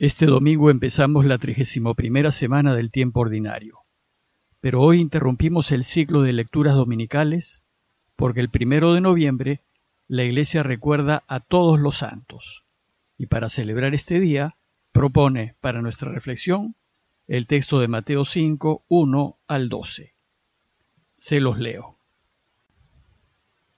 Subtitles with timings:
[0.00, 3.80] Este domingo empezamos la trigésimo primera semana del tiempo ordinario,
[4.60, 7.64] pero hoy interrumpimos el ciclo de lecturas dominicales
[8.14, 9.64] porque el primero de noviembre
[10.06, 12.64] la Iglesia recuerda a todos los santos
[13.16, 14.54] y para celebrar este día
[14.92, 16.76] propone para nuestra reflexión
[17.26, 20.14] el texto de Mateo 5, 1 al 12.
[21.16, 21.98] Se los leo.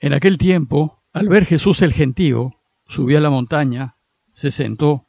[0.00, 2.54] En aquel tiempo, al ver Jesús el gentío,
[2.86, 3.96] subió a la montaña,
[4.32, 5.05] se sentó,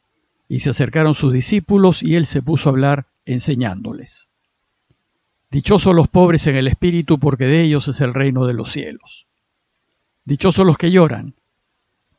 [0.48, 4.30] y se acercaron sus discípulos y él se puso a hablar enseñándoles.
[5.50, 9.26] Dichosos los pobres en el espíritu, porque de ellos es el reino de los cielos.
[10.24, 11.34] Dichosos los que lloran,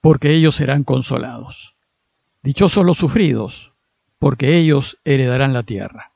[0.02, 1.76] porque ellos serán consolados.
[2.42, 3.74] Dichosos los sufridos,
[4.18, 6.12] porque ellos heredarán la tierra.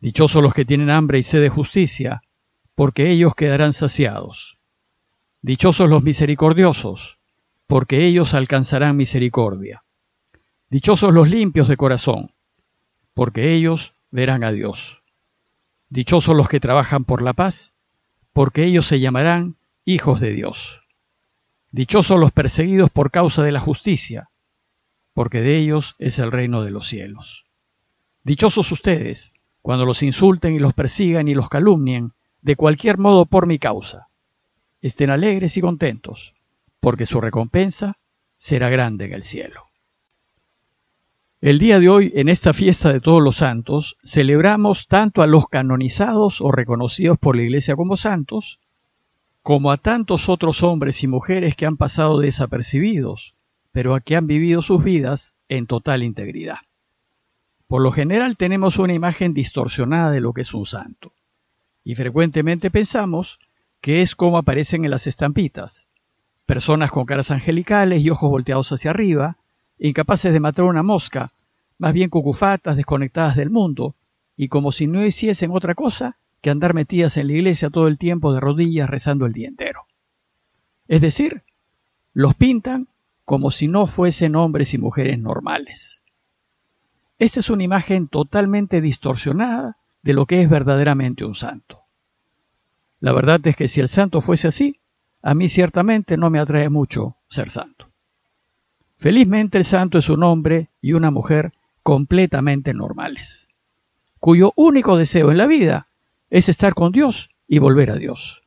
[0.00, 2.22] Dichosos los que tienen hambre y sed de justicia,
[2.74, 4.58] porque ellos quedarán saciados.
[5.42, 7.18] Dichosos los misericordiosos,
[7.66, 9.81] porque ellos alcanzarán misericordia.
[10.72, 12.30] Dichosos los limpios de corazón,
[13.12, 15.02] porque ellos verán a Dios.
[15.90, 17.74] Dichosos los que trabajan por la paz,
[18.32, 20.80] porque ellos se llamarán hijos de Dios.
[21.72, 24.30] Dichosos los perseguidos por causa de la justicia,
[25.12, 27.44] porque de ellos es el reino de los cielos.
[28.24, 33.46] Dichosos ustedes, cuando los insulten y los persigan y los calumnien, de cualquier modo por
[33.46, 34.08] mi causa.
[34.80, 36.32] Estén alegres y contentos,
[36.80, 37.98] porque su recompensa
[38.38, 39.66] será grande en el cielo.
[41.42, 45.48] El día de hoy, en esta fiesta de todos los santos, celebramos tanto a los
[45.48, 48.60] canonizados o reconocidos por la Iglesia como santos,
[49.42, 53.34] como a tantos otros hombres y mujeres que han pasado desapercibidos,
[53.72, 56.58] pero a que han vivido sus vidas en total integridad.
[57.66, 61.12] Por lo general tenemos una imagen distorsionada de lo que es un santo,
[61.82, 63.40] y frecuentemente pensamos
[63.80, 65.88] que es como aparecen en las estampitas,
[66.46, 69.38] personas con caras angelicales y ojos volteados hacia arriba,
[69.88, 71.30] incapaces de matar una mosca,
[71.78, 73.96] más bien cucufatas, desconectadas del mundo,
[74.36, 77.98] y como si no hiciesen otra cosa que andar metidas en la iglesia todo el
[77.98, 79.82] tiempo de rodillas rezando el día entero.
[80.86, 81.42] Es decir,
[82.14, 82.88] los pintan
[83.24, 86.02] como si no fuesen hombres y mujeres normales.
[87.18, 91.82] Esta es una imagen totalmente distorsionada de lo que es verdaderamente un santo.
[93.00, 94.80] La verdad es que si el santo fuese así,
[95.22, 97.91] a mí ciertamente no me atrae mucho ser santo.
[99.02, 101.52] Felizmente el santo es un hombre y una mujer
[101.82, 103.48] completamente normales,
[104.20, 105.88] cuyo único deseo en la vida
[106.30, 108.44] es estar con Dios y volver a Dios,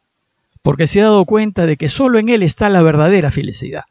[0.61, 3.83] porque se ha dado cuenta de que solo en Él está la verdadera felicidad.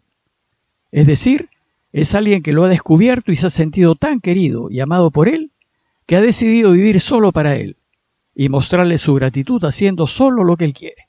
[0.91, 1.51] Es decir,
[1.93, 5.29] es alguien que lo ha descubierto y se ha sentido tan querido y amado por
[5.29, 5.51] Él,
[6.07, 7.77] que ha decidido vivir solo para Él
[8.35, 11.09] y mostrarle su gratitud haciendo solo lo que Él quiere.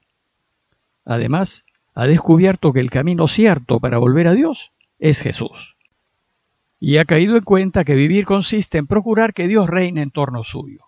[1.05, 5.77] Además, ha descubierto que el camino cierto para volver a Dios es Jesús.
[6.79, 10.43] Y ha caído en cuenta que vivir consiste en procurar que Dios reine en torno
[10.43, 10.85] suyo.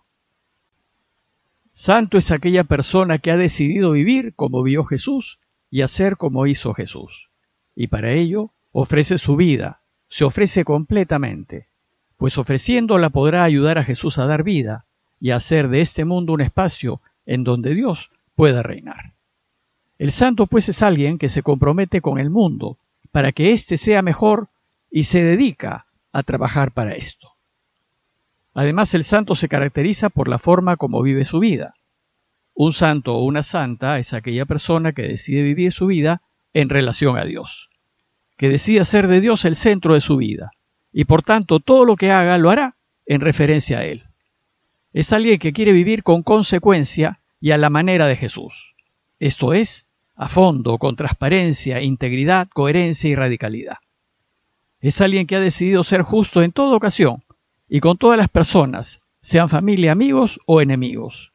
[1.72, 5.38] Santo es aquella persona que ha decidido vivir como vio Jesús
[5.70, 7.30] y hacer como hizo Jesús.
[7.76, 11.68] Y para ello ofrece su vida, se ofrece completamente,
[12.16, 14.86] pues ofreciéndola podrá ayudar a Jesús a dar vida
[15.20, 19.14] y a hacer de este mundo un espacio en donde Dios pueda reinar.
[19.98, 22.78] El santo pues es alguien que se compromete con el mundo
[23.10, 24.48] para que éste sea mejor
[24.90, 27.32] y se dedica a trabajar para esto.
[28.54, 31.74] Además, el santo se caracteriza por la forma como vive su vida.
[32.54, 37.16] Un santo o una santa es aquella persona que decide vivir su vida en relación
[37.16, 37.70] a Dios,
[38.36, 40.50] que decide hacer de Dios el centro de su vida,
[40.92, 42.76] y por tanto todo lo que haga lo hará
[43.06, 44.04] en referencia a Él.
[44.92, 48.74] Es alguien que quiere vivir con consecuencia y a la manera de Jesús,
[49.20, 49.87] esto es,
[50.18, 53.78] a fondo, con transparencia, integridad, coherencia y radicalidad.
[54.80, 57.22] Es alguien que ha decidido ser justo en toda ocasión
[57.68, 61.32] y con todas las personas, sean familia, amigos o enemigos,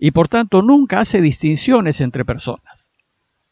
[0.00, 2.92] y por tanto nunca hace distinciones entre personas,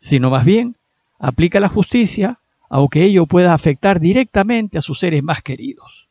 [0.01, 0.77] sino más bien
[1.19, 2.39] aplica la justicia
[2.69, 6.09] aunque ello pueda afectar directamente a sus seres más queridos.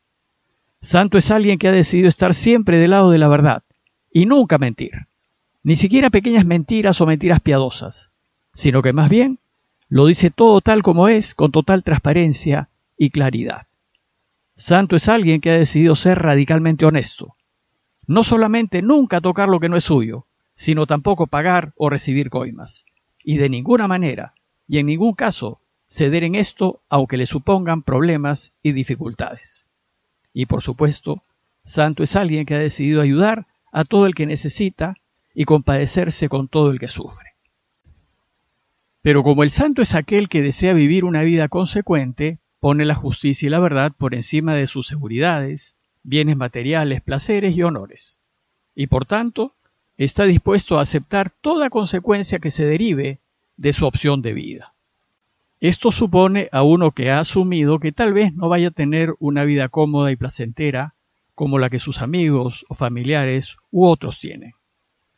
[0.80, 3.64] Santo es alguien que ha decidido estar siempre del lado de la verdad
[4.12, 4.92] y nunca mentir,
[5.64, 8.11] ni siquiera pequeñas mentiras o mentiras piadosas,
[8.54, 9.38] sino que más bien
[9.88, 13.66] lo dice todo tal como es, con total transparencia y claridad.
[14.56, 17.36] Santo es alguien que ha decidido ser radicalmente honesto.
[18.06, 22.86] No solamente nunca tocar lo que no es suyo, sino tampoco pagar o recibir coimas.
[23.22, 24.34] Y de ninguna manera,
[24.68, 29.66] y en ningún caso, ceder en esto aunque le supongan problemas y dificultades.
[30.32, 31.22] Y por supuesto,
[31.64, 34.94] santo es alguien que ha decidido ayudar a todo el que necesita
[35.34, 37.31] y compadecerse con todo el que sufre.
[39.02, 43.48] Pero como el santo es aquel que desea vivir una vida consecuente, pone la justicia
[43.48, 48.20] y la verdad por encima de sus seguridades, bienes materiales, placeres y honores,
[48.74, 49.54] y por tanto
[49.98, 53.18] está dispuesto a aceptar toda consecuencia que se derive
[53.56, 54.72] de su opción de vida.
[55.60, 59.44] Esto supone a uno que ha asumido que tal vez no vaya a tener una
[59.44, 60.94] vida cómoda y placentera
[61.34, 64.52] como la que sus amigos o familiares u otros tienen,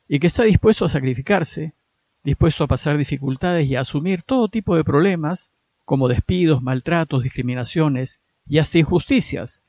[0.09, 1.75] y que está dispuesto a sacrificarse,
[2.25, 5.53] dispuesto a pasar dificultades y a asumir todo tipo de problemas,
[5.85, 9.63] como despidos, maltratos, discriminaciones y hasta injusticias,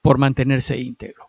[0.00, 1.28] por mantenerse íntegro.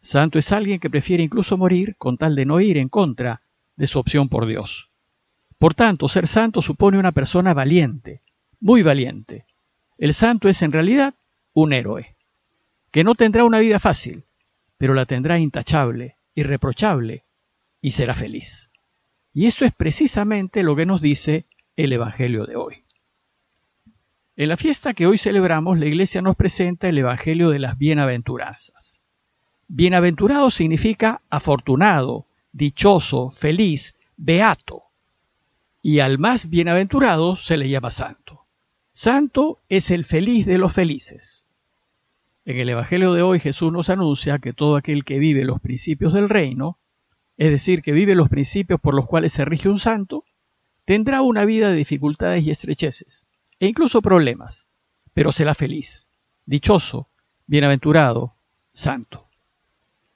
[0.00, 3.42] Santo es alguien que prefiere incluso morir con tal de no ir en contra
[3.76, 4.90] de su opción por Dios.
[5.58, 8.20] Por tanto, ser santo supone una persona valiente,
[8.60, 9.46] muy valiente.
[9.98, 11.14] El santo es en realidad
[11.54, 12.14] un héroe,
[12.90, 14.24] que no tendrá una vida fácil,
[14.76, 17.24] pero la tendrá intachable, irreprochable,
[17.80, 18.70] y será feliz.
[19.36, 21.44] Y esto es precisamente lo que nos dice
[21.76, 22.84] el Evangelio de hoy.
[24.34, 29.02] En la fiesta que hoy celebramos, la Iglesia nos presenta el Evangelio de las bienaventuranzas.
[29.68, 34.84] Bienaventurado significa afortunado, dichoso, feliz, beato
[35.82, 38.46] y al más bienaventurado se le llama santo.
[38.92, 41.46] Santo es el feliz de los felices.
[42.46, 46.14] En el Evangelio de hoy Jesús nos anuncia que todo aquel que vive los principios
[46.14, 46.78] del reino,
[47.36, 50.24] es decir, que vive los principios por los cuales se rige un santo,
[50.84, 53.26] tendrá una vida de dificultades y estrecheces,
[53.60, 54.68] e incluso problemas,
[55.12, 56.08] pero será feliz,
[56.46, 57.08] dichoso,
[57.46, 58.36] bienaventurado,
[58.72, 59.28] santo.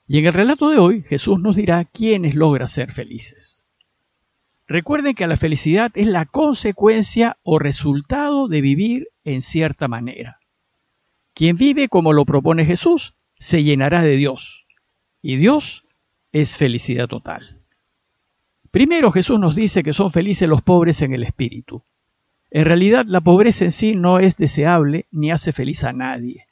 [0.07, 3.65] Y en el relato de hoy Jesús nos dirá quiénes logra ser felices.
[4.67, 10.39] Recuerden que la felicidad es la consecuencia o resultado de vivir en cierta manera.
[11.33, 14.67] Quien vive como lo propone Jesús se llenará de Dios.
[15.21, 15.85] Y Dios
[16.31, 17.59] es felicidad total.
[18.71, 21.83] Primero Jesús nos dice que son felices los pobres en el espíritu.
[22.49, 26.47] En realidad la pobreza en sí no es deseable ni hace feliz a nadie.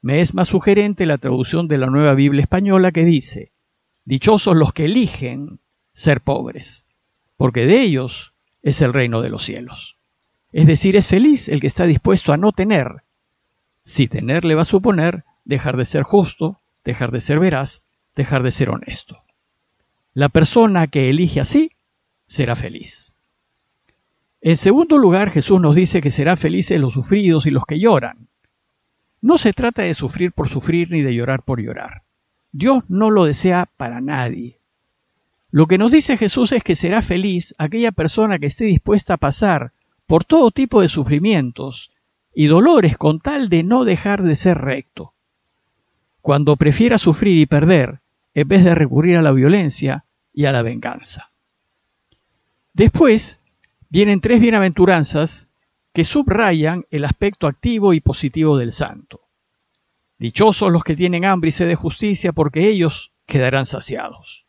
[0.00, 3.52] Me es más sugerente la traducción de la nueva Biblia española que dice,
[4.04, 5.60] Dichosos los que eligen
[5.92, 6.88] ser pobres
[7.38, 9.96] porque de ellos es el reino de los cielos.
[10.52, 13.02] Es decir, es feliz el que está dispuesto a no tener,
[13.84, 17.84] si tener le va a suponer dejar de ser justo, dejar de ser veraz,
[18.18, 19.22] dejar de ser honesto.
[20.12, 21.70] La persona que elige así
[22.26, 23.14] será feliz.
[24.40, 28.26] En segundo lugar, Jesús nos dice que será felices los sufridos y los que lloran.
[29.20, 32.02] No se trata de sufrir por sufrir ni de llorar por llorar.
[32.50, 34.58] Dios no lo desea para nadie.
[35.52, 39.18] Lo que nos dice Jesús es que será feliz aquella persona que esté dispuesta a
[39.18, 39.72] pasar
[40.08, 41.92] por todo tipo de sufrimientos
[42.34, 45.14] y dolores con tal de no dejar de ser recto.
[46.20, 48.00] Cuando prefiera sufrir y perder
[48.34, 51.30] en vez de recurrir a la violencia y a la venganza.
[52.72, 53.40] Después
[53.88, 55.48] vienen tres bienaventuranzas
[55.92, 59.22] que subrayan el aspecto activo y positivo del santo.
[60.18, 64.46] Dichosos los que tienen hambre y sed de justicia, porque ellos quedarán saciados.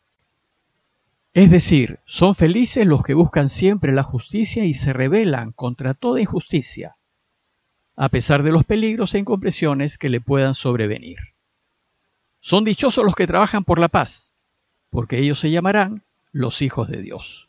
[1.32, 6.20] Es decir, son felices los que buscan siempre la justicia y se rebelan contra toda
[6.20, 6.96] injusticia,
[7.96, 11.18] a pesar de los peligros e incompresiones que le puedan sobrevenir.
[12.40, 14.32] Son dichosos los que trabajan por la paz,
[14.90, 16.02] porque ellos se llamarán
[16.32, 17.48] los hijos de Dios.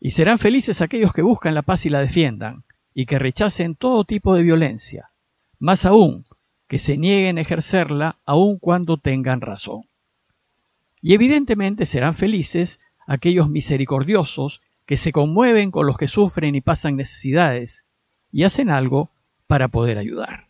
[0.00, 4.04] Y serán felices aquellos que buscan la paz y la defiendan, y que rechacen todo
[4.04, 5.10] tipo de violencia,
[5.58, 6.26] más aún
[6.68, 9.84] que se nieguen a ejercerla aun cuando tengan razón.
[11.02, 16.96] Y evidentemente serán felices aquellos misericordiosos que se conmueven con los que sufren y pasan
[16.96, 17.86] necesidades
[18.32, 19.10] y hacen algo
[19.46, 20.48] para poder ayudar.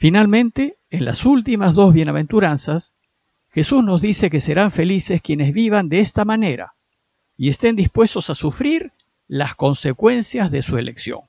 [0.00, 2.94] Finalmente, en las últimas dos bienaventuranzas,
[3.50, 6.72] Jesús nos dice que serán felices quienes vivan de esta manera
[7.36, 8.92] y estén dispuestos a sufrir
[9.28, 11.20] las consecuencias de su elección.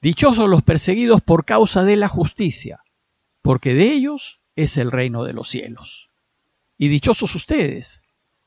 [0.00, 2.84] Dichosos los perseguidos por causa de la justicia,
[3.42, 6.10] porque de ellos es el reino de los cielos.
[6.78, 8.02] Y dichosos ustedes,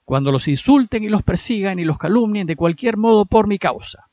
[0.06, 4.08] cuando los insulten y los persigan y los calumnien de cualquier modo por mi causa.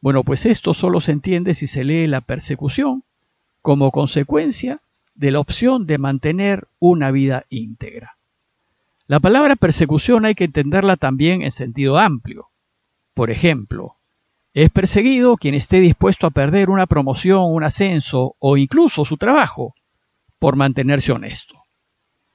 [0.00, 3.04] Bueno, pues esto solo se entiende si se lee la persecución
[3.62, 4.80] como consecuencia
[5.14, 8.16] de la opción de mantener una vida íntegra.
[9.06, 12.48] La palabra persecución hay que entenderla también en sentido amplio.
[13.14, 13.96] Por ejemplo,
[14.54, 19.74] es perseguido quien esté dispuesto a perder una promoción, un ascenso o incluso su trabajo
[20.38, 21.62] por mantenerse honesto.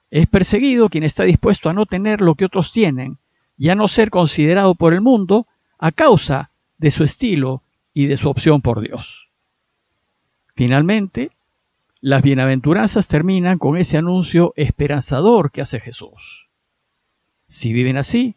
[0.09, 3.17] Es perseguido quien está dispuesto a no tener lo que otros tienen
[3.57, 8.17] y a no ser considerado por el mundo a causa de su estilo y de
[8.17, 9.26] su opción por Dios.
[10.57, 11.29] Finalmente,
[12.01, 16.49] las bienaventuranzas terminan con ese anuncio esperanzador que hace Jesús.
[17.47, 18.33] Si viven así,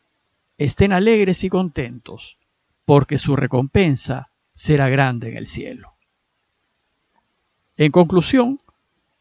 [0.59, 2.37] estén alegres y contentos,
[2.85, 5.95] porque su recompensa será grande en el cielo.
[7.79, 8.61] En conclusión,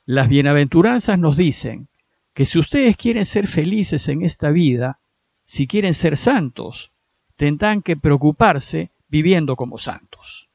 [0.06, 1.88] las bienaventuranzas nos dicen
[2.34, 5.00] que si ustedes quieren ser felices en esta vida,
[5.46, 6.92] si quieren ser santos,
[7.38, 10.49] tendrán que preocuparse viviendo como santos.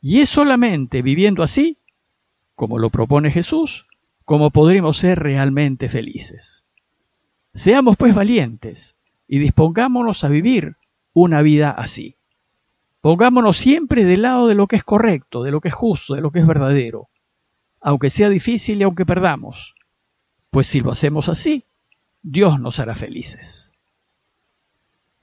[0.00, 1.78] Y es solamente viviendo así,
[2.54, 3.86] como lo propone Jesús,
[4.24, 6.64] como podremos ser realmente felices.
[7.52, 10.76] Seamos pues valientes y dispongámonos a vivir
[11.12, 12.16] una vida así.
[13.00, 16.20] Pongámonos siempre del lado de lo que es correcto, de lo que es justo, de
[16.20, 17.08] lo que es verdadero,
[17.80, 19.74] aunque sea difícil y aunque perdamos,
[20.50, 21.64] pues si lo hacemos así,
[22.22, 23.70] Dios nos hará felices.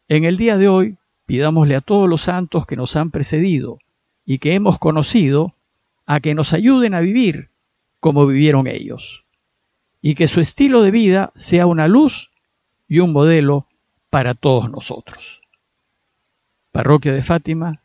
[0.07, 3.79] En el día de hoy, pidámosle a todos los santos que nos han precedido
[4.27, 5.55] y que hemos conocido
[6.05, 7.49] a que nos ayuden a vivir
[8.01, 9.23] como vivieron ellos,
[10.01, 12.29] y que su estilo de vida sea una luz
[12.87, 13.67] y un modelo
[14.09, 15.41] para todos nosotros.
[16.71, 17.81] Parroquia de Fátima,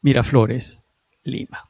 [0.00, 0.82] Miraflores,
[1.24, 1.69] Lima.